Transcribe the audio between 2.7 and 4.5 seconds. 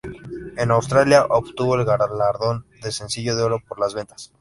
de sencillo de Oro por las ventas.